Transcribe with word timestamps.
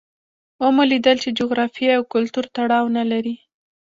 ومو 0.61 0.83
لیدل 0.91 1.17
چې 1.23 1.29
جغرافیې 1.39 1.89
او 1.97 2.03
کلتور 2.13 2.45
تړاو 2.55 2.85
نه 2.97 3.03
لري. 3.11 3.35